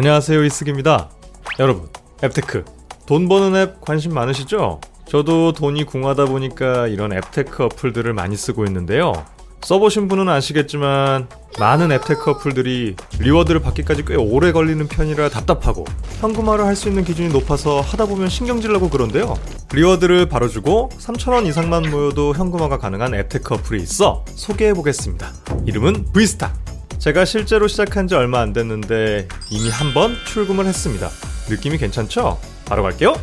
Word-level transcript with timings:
안녕하세요 0.00 0.42
이승입니다. 0.44 1.10
여러분 1.58 1.86
앱테크 2.24 2.64
돈 3.04 3.28
버는 3.28 3.54
앱 3.60 3.80
관심 3.82 4.14
많으시죠? 4.14 4.80
저도 5.04 5.52
돈이 5.52 5.84
궁하다 5.84 6.24
보니까 6.24 6.86
이런 6.86 7.12
앱테크 7.12 7.64
어플들을 7.64 8.10
많이 8.14 8.34
쓰고 8.34 8.64
있는데요. 8.64 9.12
써보신 9.60 10.08
분은 10.08 10.26
아시겠지만 10.30 11.28
많은 11.58 11.92
앱테크 11.92 12.30
어플들이 12.30 12.96
reward를 13.18 13.60
받기까지 13.60 14.06
꽤 14.06 14.14
오래 14.14 14.52
걸리는 14.52 14.88
편이라 14.88 15.28
답답하고 15.28 15.84
현금화를 16.20 16.64
할 16.64 16.74
수 16.76 16.88
있는 16.88 17.04
기준이 17.04 17.28
높아서 17.28 17.82
하다 17.82 18.06
보면 18.06 18.30
신경질 18.30 18.72
나고 18.72 18.88
그런데요. 18.88 19.34
reward를 19.74 20.30
바로 20.30 20.48
주고 20.48 20.88
3,000원 20.98 21.46
이상만 21.46 21.90
모여도 21.90 22.34
현금화가 22.34 22.78
가능한 22.78 23.14
앱테크 23.16 23.52
어플이 23.52 23.82
있어 23.82 24.24
소개해 24.34 24.72
보겠습니다. 24.72 25.30
이름은 25.66 26.06
브이스탁. 26.14 26.54
제가 27.00 27.24
실제로 27.24 27.66
시작한 27.66 28.06
지 28.08 28.14
얼마 28.14 28.40
안 28.40 28.52
됐는데 28.52 29.26
이미 29.50 29.70
한 29.70 29.94
번 29.94 30.14
출금을 30.26 30.66
했습니다. 30.66 31.08
느낌이 31.48 31.78
괜찮죠? 31.78 32.38
바로 32.66 32.82
갈게요. 32.82 33.14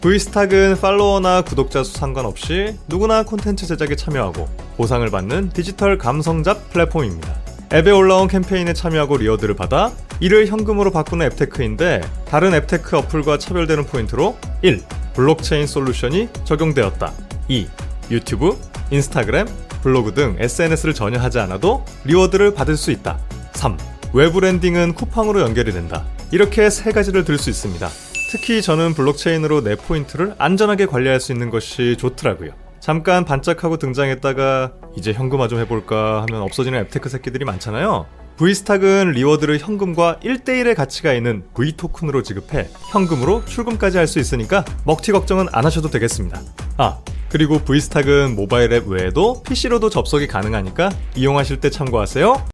V스탁은 0.00 0.80
팔로워나 0.80 1.42
구독자 1.42 1.84
수 1.84 1.92
상관없이 1.92 2.78
누구나 2.88 3.22
콘텐츠 3.22 3.66
제작에 3.66 3.94
참여하고 3.96 4.48
보상을 4.78 5.08
받는 5.10 5.50
디지털 5.50 5.98
감성잡 5.98 6.70
플랫폼입니다. 6.72 7.34
앱에 7.74 7.90
올라온 7.90 8.26
캠페인에 8.26 8.72
참여하고 8.72 9.18
reward를 9.18 9.54
받아 9.54 9.92
이를 10.18 10.46
현금으로 10.46 10.90
바꾸는 10.90 11.26
앱테크인데 11.26 12.00
다른 12.26 12.54
앱테크 12.54 12.96
어플과 12.96 13.36
차별되는 13.38 13.84
포인트로 13.86 14.36
1. 14.62 14.82
블록체인 15.14 15.66
솔루션이 15.66 16.30
적용되었다. 16.44 17.12
2. 17.48 17.68
유튜브, 18.10 18.58
인스타그램, 18.90 19.46
블로그 19.82 20.14
등 20.14 20.36
SNS를 20.38 20.94
전혀 20.94 21.18
하지 21.18 21.38
않아도 21.38 21.84
reward를 22.04 22.54
받을 22.54 22.76
수 22.76 22.90
있다. 22.90 23.18
3. 23.54 23.76
외부 24.12 24.40
landing은 24.40 24.94
쿠팡으로 24.94 25.40
연결이 25.40 25.72
된다. 25.72 26.04
이렇게 26.32 26.68
세 26.70 26.92
가지를 26.92 27.24
들 27.24 27.38
수 27.38 27.50
있습니다. 27.50 27.88
특히 28.30 28.62
저는 28.62 28.94
블록체인으로 28.94 29.62
내 29.62 29.74
포인트를 29.76 30.34
안전하게 30.38 30.86
관리할 30.86 31.20
수 31.20 31.32
있는 31.32 31.50
것이 31.50 31.96
좋더라고요. 31.98 32.52
잠깐 32.78 33.24
반짝하고 33.24 33.76
등장했다가 33.76 34.72
이제 34.96 35.12
현금화 35.12 35.48
좀 35.48 35.58
해볼까 35.58 36.22
하면 36.28 36.42
없어지는 36.42 36.78
앱테크 36.80 37.08
새끼들이 37.08 37.44
많잖아요. 37.44 38.06
V스탁은 38.38 39.10
reward를 39.12 39.58
현금과 39.58 40.20
1대1의 40.24 40.74
가치가 40.74 41.12
있는 41.12 41.42
V토큰으로 41.54 42.22
지급해 42.22 42.68
현금으로 42.90 43.44
출금까지 43.44 43.98
할 43.98 44.06
수 44.06 44.18
있으니까 44.18 44.64
먹튀 44.86 45.12
걱정은 45.12 45.48
안 45.52 45.66
하셔도 45.66 45.90
되겠습니다. 45.90 46.40
아, 46.78 46.98
그리고 47.30 47.60
V스탁은 47.60 48.34
모바일 48.34 48.72
앱 48.72 48.88
외에도 48.88 49.42
PC로도 49.44 49.88
접속이 49.88 50.26
가능하니까 50.26 50.90
이용하실 51.14 51.60
때 51.60 51.70
참고하세요. 51.70 52.44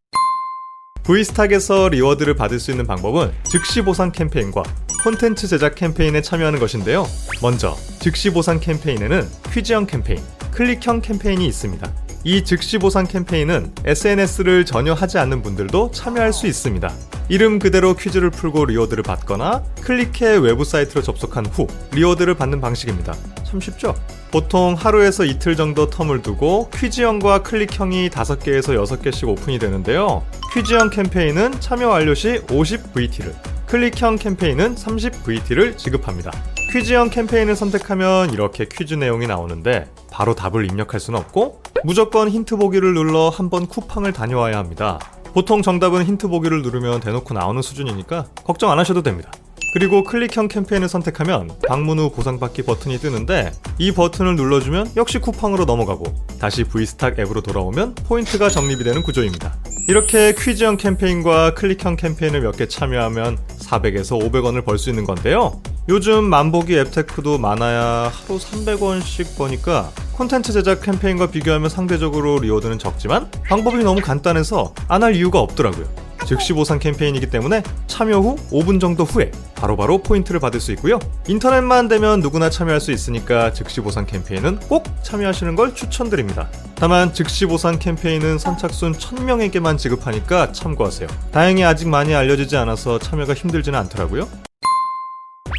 V스탁에서 1.03 1.89
reward를 1.89 2.35
받을 2.35 2.61
수 2.61 2.71
있는 2.71 2.87
방법은 2.87 3.33
즉시 3.45 3.81
보상 3.81 4.13
캠페인과 4.13 4.63
콘텐츠 5.03 5.47
제작 5.47 5.77
캠페인에 5.77 6.21
참여하는 6.21 6.59
것인데요. 6.59 7.07
먼저 7.41 7.77
즉시 8.01 8.31
보상 8.31 8.61
캠페인에는 8.61 9.27
퀴즈형 9.53 9.87
캠페인, 9.87 10.21
클릭형 10.51 11.01
캠페인이 11.01 11.47
있습니다. 11.47 11.93
이 12.25 12.43
즉시 12.43 12.79
보상 12.79 13.07
캠페인은 13.07 13.73
SNS를 13.85 14.67
전혀 14.67 14.95
하지 14.95 15.17
않는 15.19 15.43
분들도 15.43 15.93
참여할 15.93 16.33
수 16.33 16.49
있습니다. 16.49 16.93
이름 17.29 17.61
그대로 17.61 17.95
퀴즈를 17.95 18.31
풀고 18.31 18.67
reward를 18.67 19.05
받거나 19.05 19.63
클릭해 19.83 20.39
외부 20.39 20.65
사이트로 20.65 21.03
접속한 21.03 21.47
후 21.47 21.69
reward를 21.93 22.35
받는 22.35 22.61
방식입니다. 22.61 23.15
참 23.45 23.61
쉽죠? 23.61 23.95
보통 24.37 24.75
하루에서 24.79 25.25
이틀 25.25 25.57
정도 25.57 25.89
텀을 25.89 26.23
두고 26.23 26.69
퀴즈형과 26.75 27.43
클릭형이 27.43 28.11
5개에서 28.11 28.77
6개씩 28.85 29.27
오픈이 29.27 29.59
되는데요. 29.59 30.27
퀴즈형 30.53 30.91
캠페인은 30.91 31.59
참여 31.59 31.89
완료 31.89 32.13
시 32.13 32.43
50VT를, 32.43 33.33
클릭형 33.67 34.17
캠페인은 34.17 34.75
30VT를 34.75 35.79
지급합니다. 35.79 36.33
퀴즈형 36.71 37.09
캠페인을 37.09 37.57
선택하면 37.57 38.31
이렇게 38.35 38.67
퀴즈 38.71 38.93
내용이 38.93 39.27
나오는데 39.27 39.89
바로 40.11 40.35
답을 40.35 40.67
입력할 40.71 41.01
수는 41.01 41.19
없고 41.19 41.63
무조건 41.83 42.29
힌트 42.29 42.59
보기를 42.59 42.93
눌러 42.93 43.31
한번 43.31 43.67
쿠팡을 43.67 44.13
다녀와야 44.13 44.59
합니다. 44.59 44.99
보통 45.33 45.63
정답은 45.63 46.05
힌트 46.05 46.29
보기를 46.29 46.61
누르면 46.61 47.01
대놓고 47.01 47.33
나오는 47.33 47.63
수준이니까 47.63 48.27
걱정 48.45 48.71
안 48.71 48.79
하셔도 48.79 49.03
됩니다. 49.03 49.31
그리고 49.77 50.05
클릭형 50.05 50.49
캠페인을 50.49 50.89
선택하면 50.89 51.51
방문 51.69 51.99
후 51.99 52.09
보상받기 52.11 52.63
버튼이 52.63 52.97
뜨는데 52.97 53.53
이 53.77 53.93
버튼을 53.93 54.35
눌러주면 54.35 54.93
역시 54.97 55.19
쿠팡으로 55.19 55.67
넘어가고 55.67 56.15
다시 56.41 56.65
V스탁 56.65 57.19
앱으로 57.19 57.43
돌아오면 57.43 57.95
포인트가 57.97 58.49
적립이 58.49 58.85
되는 58.85 59.03
구조입니다. 59.03 59.55
이렇게 59.87 60.33
퀴즈형 60.35 60.79
캠페인과 60.79 61.53
클릭형 61.53 61.97
캠페인을 61.97 62.41
몇 62.41 62.57
개 62.57 62.67
참여하면 62.67 63.37
400에서 63.59 64.19
500원을 64.19 64.65
벌 64.65 64.79
수 64.79 64.89
있는 64.89 65.05
건데요. 65.05 65.61
요즘 65.91 66.25
만보기 66.25 66.75
앱테크도 66.79 67.37
많아야 67.37 68.11
하루 68.11 68.39
300원씩 68.39 69.37
버니까 69.37 69.91
콘텐츠 70.15 70.55
제작 70.55 70.81
캠페인과 70.81 71.27
비교하면 71.27 71.69
상대적으로 71.69 72.39
reward는 72.39 72.79
적지만 72.79 73.31
방법이 73.47 73.85
너무 73.85 74.01
간단해서 74.01 74.73
안 74.89 75.03
할 75.03 75.15
이유가 75.15 75.41
없더라고요. 75.41 76.06
즉시 76.27 76.53
보상 76.53 76.79
캠페인이기 76.79 77.31
때문에 77.31 77.63
참여 77.87 78.19
후 78.19 78.37
5분 78.51 78.81
정도 78.81 79.05
후에 79.05 79.31
바로바로 79.55 79.77
바로 79.77 79.99
포인트를 80.03 80.41
받을 80.41 80.61
수 80.61 80.73
있고요. 80.73 80.99
인터넷만 81.29 81.89
되면 81.89 82.21
누구나 82.21 82.51
참여할 82.51 82.81
수 82.81 82.93
있으니까 82.93 83.53
즉시 83.53 83.81
보상 83.81 84.05
캠페인은 84.05 84.59
꼭 84.69 84.85
참여하시는 85.03 85.55
걸 85.55 85.75
추천드립니다. 85.75 86.51
다만 86.75 87.15
즉시 87.15 87.47
보상 87.47 87.79
캠페인은 87.79 88.39
선착순 88.39 88.93
1000명에게만 88.93 89.79
지급하니까 89.79 90.53
참고하세요. 90.53 91.09
다행히 91.31 91.65
아직 91.65 91.89
많이 91.89 92.15
알려지지 92.15 92.57
않아서 92.57 92.99
참여가 92.99 93.33
힘들지는 93.33 93.79
않더라고요. 93.79 94.29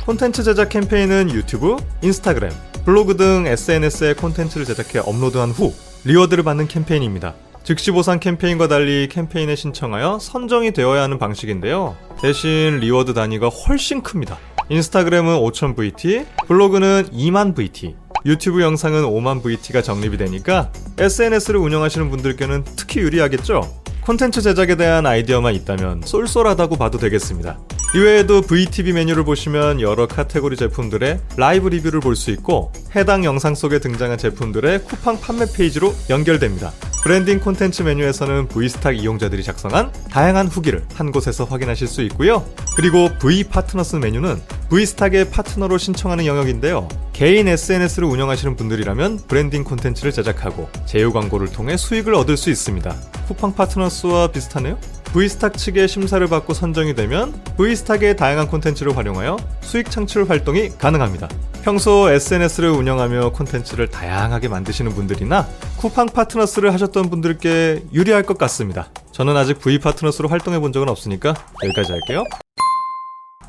콘텐츠 0.05 0.43
제작 0.43 0.69
캠페인은 0.69 1.31
유튜브, 1.31 1.77
인스타그램, 2.01 2.51
블로그 2.85 3.17
등 3.17 3.45
SNS에 3.45 4.13
콘텐츠를 4.13 4.65
제작해 4.65 4.99
업로드한 4.99 5.49
후 5.51 5.73
reward를 6.03 6.43
받는 6.43 6.67
캠페인입니다. 6.67 7.33
즉시 7.67 7.91
보상 7.91 8.21
캠페인과 8.21 8.69
달리 8.69 9.09
캠페인에 9.09 9.57
신청하여 9.57 10.19
선정이 10.21 10.71
되어야 10.71 11.01
하는 11.01 11.19
방식인데요. 11.19 11.97
대신 12.21 12.77
reward 12.79 13.13
단위가 13.13 13.49
훨씬 13.49 14.01
큽니다. 14.01 14.37
인스타그램은 14.69 15.35
5000VT, 15.35 16.25
블로그는 16.47 17.09
2만 17.11 17.53
VT, 17.55 17.93
유튜브 18.25 18.61
영상은 18.61 19.03
5만 19.03 19.43
VT가 19.43 19.81
적립이 19.81 20.15
되니까 20.15 20.71
SNS를 20.97 21.59
운영하시는 21.59 22.09
분들께는 22.09 22.63
특히 22.77 23.01
유리하겠죠? 23.01 23.69
콘텐츠 23.99 24.41
제작에 24.41 24.75
대한 24.75 25.05
아이디어만 25.05 25.53
있다면 25.53 26.03
쏠쏠하다고 26.05 26.77
봐도 26.77 26.97
되겠습니다. 26.97 27.59
이외에도 27.95 28.43
VTV 28.43 28.93
메뉴를 28.93 29.25
보시면 29.25 29.81
여러 29.81 30.07
카테고리 30.07 30.55
제품들의 30.55 31.19
라이브 31.35 31.67
리뷰를 31.67 31.99
볼 31.99 32.15
수 32.15 32.31
있고 32.31 32.71
해당 32.95 33.25
영상 33.25 33.55
속에 33.55 33.79
등장한 33.79 34.17
제품들의 34.17 34.85
쿠팡 34.85 35.19
판매 35.19 35.45
페이지로 35.53 35.93
연결됩니다. 36.09 36.71
브랜딩 37.03 37.39
콘텐츠 37.39 37.83
메뉴에서는 37.83 38.47
V스탁 38.47 38.97
이용자들이 38.97 39.43
작성한 39.43 39.91
다양한 40.11 40.47
후기를 40.47 40.83
한 40.95 41.11
곳에서 41.11 41.45
확인하실 41.45 41.87
수 41.87 42.01
있고요. 42.03 42.43
그리고 42.75 43.09
V 43.19 43.45
파트너스 43.45 43.95
메뉴는 43.95 44.41
V스탁의 44.69 45.29
파트너로 45.29 45.77
신청하는 45.77 46.25
영역인데요. 46.25 46.87
개인 47.13 47.47
SNS를 47.47 48.07
운영하시는 48.07 48.55
분들이라면 48.55 49.21
브랜딩 49.27 49.63
콘텐츠를 49.63 50.11
제작하고 50.11 50.69
제휴 50.85 51.13
광고를 51.13 51.47
통해 51.47 51.77
수익을 51.77 52.13
얻을 52.13 52.35
수 52.35 52.49
있습니다. 52.49 52.93
쿠팡 53.27 53.55
파트너스와 53.55 54.31
비슷하네요? 54.31 54.77
V스탁 55.13 55.57
측의 55.57 55.87
심사를 55.87 56.25
받고 56.27 56.53
선정이 56.53 56.93
되면 56.93 57.33
V스탁의 57.57 58.17
다양한 58.17 58.47
콘텐츠를 58.47 58.97
활용하여 58.97 59.37
수익 59.61 59.89
창출 59.89 60.29
활동이 60.29 60.71
가능합니다. 60.77 61.29
평소 61.63 62.09
SNS를 62.09 62.69
운영하며 62.69 63.31
콘텐츠를 63.31 63.87
다양하게 63.87 64.47
만드시는 64.47 64.93
분들이나 64.93 65.45
쿠팡 65.75 66.07
파트너스를 66.07 66.71
하셨던 66.71 67.09
분들께 67.09 67.83
유리할 67.93 68.23
것 68.23 68.37
같습니다. 68.37 68.89
저는 69.11 69.35
아직 69.35 69.59
V 69.59 69.79
파트너스로 69.79 70.29
활동해 70.29 70.59
본 70.59 70.71
적은 70.71 70.89
없으니까 70.89 71.33
여기까지 71.63 71.91
할게요. 71.91 72.23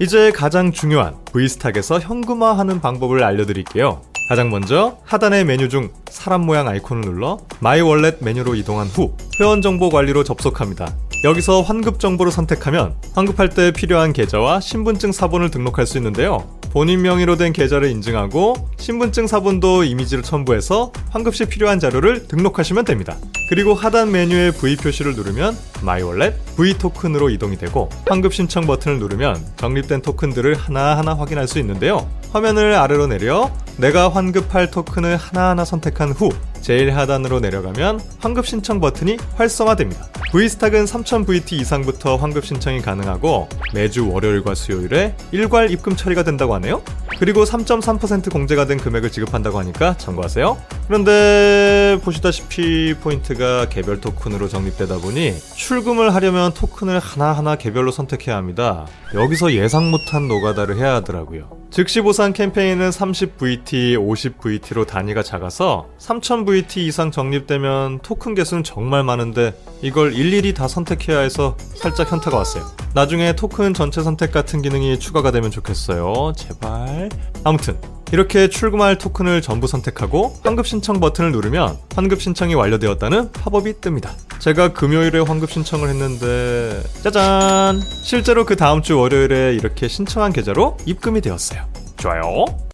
이제 0.01 0.31
가장 0.31 0.71
중요한 0.71 1.17
V스탁에서 1.33 1.99
현금화하는 1.99 2.81
방법을 2.81 3.25
알려드릴게요. 3.25 4.01
가장 4.29 4.51
먼저 4.51 4.99
하단의 5.05 5.45
메뉴 5.45 5.69
중 5.69 5.91
사람 6.11 6.43
모양 6.43 6.69
아이콘을 6.69 7.01
눌러 7.01 7.39
my 7.61 7.81
wallet 7.81 8.19
메뉴로 8.21 8.55
이동한 8.55 8.87
후 8.87 9.17
회원 9.41 9.63
정보 9.63 9.89
관리로 9.89 10.23
접속합니다. 10.23 10.95
여기서 11.25 11.63
환급 11.63 11.99
정보를 11.99 12.31
선택하면 12.31 12.95
환급할 13.15 13.49
때 13.49 13.73
필요한 13.73 14.13
계좌와 14.13 14.61
신분증 14.61 15.11
사본을 15.11 15.51
등록할 15.51 15.87
수 15.87 15.97
있는데요. 15.97 16.59
본인 16.71 17.03
명의로 17.03 17.37
된 17.37 17.53
계좌를 17.53 17.89
인증하고 17.89 18.55
신분증 18.77 19.27
사본도 19.27 19.85
이미지를 19.85 20.23
첨부해서 20.23 20.93
환급 21.11 21.35
시 21.35 21.47
필요한 21.47 21.79
자료를 21.81 22.29
등록하시면 22.29 22.85
됩니다. 22.85 23.17
그리고 23.49 23.75
하단 23.75 24.11
메뉴의 24.11 24.53
V 24.53 24.77
표시를 24.77 25.15
누르면 25.15 25.57
my 25.83 26.03
wallet 26.03 26.35
V 26.57 26.77
토큰으로 26.77 27.31
이동이 27.31 27.57
되고 27.57 27.89
환급 28.07 28.35
신청 28.35 28.67
버튼을 28.67 28.99
누르면 28.99 29.43
적립된 29.57 30.03
토큰들을 30.03 30.55
하나하나 30.55 31.15
확인할 31.15 31.49
수 31.49 31.59
있는데요. 31.59 32.09
화면을 32.31 32.75
아래로 32.75 33.07
내려 33.07 33.51
내가 33.79 34.09
환급할 34.09 34.71
토큰을 34.71 35.17
하나하나 35.17 35.65
선택한 35.65 36.11
후 36.11 36.31
제일 36.61 36.95
하단으로 36.95 37.41
내려가면 37.41 38.01
환급 38.19 38.47
신청 38.47 38.81
버튼이 38.81 39.17
활성화됩니다. 39.37 40.09
V스탁은 40.33 40.85
3000VT 40.85 41.53
이상부터 41.53 42.17
환급 42.17 42.45
신청이 42.45 42.83
가능하고 42.83 43.49
매주 43.73 44.11
월요일과 44.11 44.55
수요일에 44.55 45.15
일괄 45.31 45.71
입금 45.71 45.97
처리가 45.97 46.25
된다고 46.25 46.55
하네요. 46.57 46.83
그리고 47.19 47.45
3.3% 47.45 48.31
공제가 48.31 48.67
된 48.67 48.79
금액을 48.79 49.11
지급한다고 49.11 49.59
하니까 49.59 49.97
참고하세요. 49.97 50.59
그 50.89 50.93
런데 50.99 51.99
보시다시피 52.03 52.95
포인트가 53.01 53.69
개별 53.69 54.01
토큰으로 54.01 54.49
적립되다 54.49 54.99
보니 54.99 55.35
출금을 55.55 56.15
하려면 56.15 56.53
토큰을 56.55 56.99
하나하나 56.99 57.57
개별로 57.57 57.91
선택해야 57.91 58.37
합니다. 58.37 58.87
여기서 59.15 59.53
예상 59.53 59.91
못한 59.91 60.29
노가다를 60.29 60.77
해야 60.77 60.95
하더라고요. 60.97 61.51
즉시 61.71 62.01
보상 62.01 62.33
캠페인은 62.33 62.91
30VT, 62.91 63.97
50VT로 63.97 64.87
단위가 64.87 65.23
작아서 65.23 65.89
3000VT 65.99 66.79
이상 66.79 67.11
적립되면 67.11 68.01
토큰 68.01 68.35
개수는 68.35 68.65
정말 68.65 69.05
많은데 69.05 69.55
이걸 69.83 70.15
일일이 70.15 70.55
다 70.55 70.67
선택해야 70.67 71.21
해서 71.21 71.57
살짝 71.77 72.11
현타가 72.11 72.37
왔어요. 72.37 72.65
나중에 72.95 73.35
토큰 73.35 73.75
전체 73.75 74.03
선택 74.03 74.33
같은 74.33 74.63
기능이 74.63 74.99
추가가 74.99 75.31
되면 75.31 75.51
좋겠어요. 75.51 76.33
제발. 76.37 77.09
아무튼 77.45 77.77
이렇게 78.13 78.49
출금할 78.49 78.97
토큰을 78.97 79.43
전부 79.43 79.67
선택하고 79.67 80.35
환급 80.43 80.67
신청 80.67 80.99
버튼을 80.99 81.33
누르면 81.33 81.77
환급 81.95 82.23
신청이 82.23 82.55
완료되었다는 82.55 83.33
팝업이 83.33 83.75
뜹니다. 83.75 84.11
제가 84.39 84.73
금요일에 84.73 85.19
환급 85.21 85.51
신청을 85.51 85.89
했는데 85.91 86.83
짜잔! 87.03 87.81
실제로 88.03 88.47
그 88.47 88.57
다음 88.57 88.83
주 88.83 88.99
월요일에 88.99 89.55
이렇게 89.55 89.89
신청한 89.89 90.33
계좌로 90.33 90.77
입금이 90.87 91.21
되었어요. 91.21 91.65
좋아요. 91.99 92.68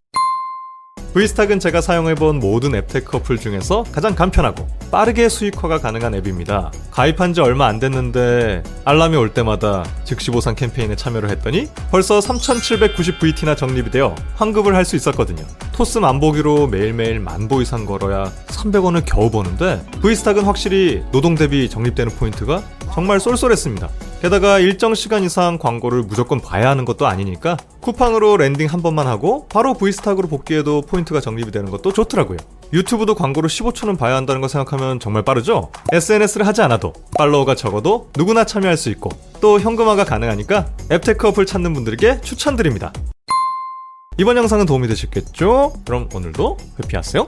V스탁은 1.14 1.60
제가 1.60 1.80
사용해본 1.80 2.40
모든 2.40 2.74
앱테크 2.74 3.16
어플 3.18 3.38
중에서 3.38 3.84
가장 3.92 4.16
간편하고 4.16 4.66
빠르게 4.90 5.28
수익화가 5.28 5.78
가능한 5.78 6.12
앱입니다. 6.16 6.72
가입한 6.90 7.34
지 7.34 7.40
얼마 7.40 7.66
안 7.66 7.78
됐는데 7.78 8.64
알람이 8.84 9.16
올 9.16 9.32
때마다 9.32 9.84
즉시 10.02 10.32
보상 10.32 10.56
캠페인에 10.56 10.96
참여를 10.96 11.30
했더니 11.30 11.68
벌써 11.92 12.18
3,790VT나 12.18 13.56
적립이 13.56 13.92
되어 13.92 14.14
환급을 14.34 14.74
할 14.74 14.84
수 14.84 14.96
있었거든요. 14.96 15.42
토스 15.72 15.96
만보기로 15.98 16.66
매일매일 16.66 17.18
만보 17.20 17.62
이상 17.62 17.86
걸어야 17.86 18.30
300원을 18.48 19.04
겨우 19.06 19.30
버는데 19.30 19.82
V스탁은 20.02 20.42
확실히 20.44 21.04
노동 21.10 21.36
대비 21.36 21.70
적립되는 21.70 22.12
포인트가 22.16 22.62
정말 22.92 23.20
쏠쏠했습니다. 23.20 23.88
게다가 24.20 24.58
일정 24.58 24.94
시간 24.94 25.22
이상 25.22 25.58
광고를 25.58 26.02
무조건 26.02 26.40
봐야 26.40 26.70
하는 26.70 26.84
것도 26.84 27.06
아니니까 27.06 27.56
쿠팡으로 27.80 28.36
landing 28.38 28.68
한 28.68 28.82
번만 28.82 29.06
하고 29.06 29.46
바로 29.48 29.74
V스탁으로 29.74 30.28
복귀해도 30.28 30.82
포인트가 30.82 31.20
적립이 31.20 31.50
되는 31.50 31.70
것도 31.70 31.92
좋더라고요. 31.92 32.38
유튜브도 32.72 33.14
광고를 33.14 33.48
15초는 33.48 33.98
봐야 33.98 34.16
한다는 34.16 34.40
거 34.40 34.48
생각하면 34.48 34.98
정말 34.98 35.22
빠르죠? 35.22 35.70
SNS를 35.92 36.46
하지 36.46 36.62
않아도 36.62 36.92
팔로워가 37.18 37.54
적어도 37.54 38.08
누구나 38.16 38.44
참여할 38.44 38.76
수 38.76 38.88
있고 38.90 39.10
또 39.40 39.60
현금화가 39.60 40.04
가능하니까 40.04 40.66
앱테크 40.90 41.28
어플 41.28 41.46
찾는 41.46 41.74
분들에게 41.74 42.22
추천드립니다. 42.22 42.92
이번 44.16 44.36
영상은 44.36 44.64
도움이 44.64 44.86
되셨겠죠? 44.88 45.72
그럼 45.84 46.08
오늘도 46.14 46.56
회피하세요. 46.82 47.26